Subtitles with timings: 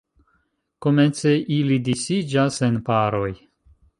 [0.85, 3.31] Komence ili disiĝas en paroj.